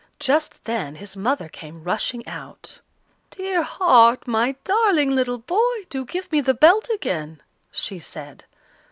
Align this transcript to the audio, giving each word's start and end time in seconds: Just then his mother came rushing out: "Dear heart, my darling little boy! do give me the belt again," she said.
Just 0.19 0.63
then 0.63 0.95
his 0.95 1.15
mother 1.15 1.47
came 1.47 1.83
rushing 1.83 2.27
out: 2.27 2.79
"Dear 3.29 3.61
heart, 3.61 4.27
my 4.27 4.55
darling 4.63 5.11
little 5.11 5.37
boy! 5.37 5.83
do 5.91 6.05
give 6.05 6.31
me 6.31 6.41
the 6.41 6.55
belt 6.55 6.89
again," 6.89 7.43
she 7.69 7.99
said. 7.99 8.45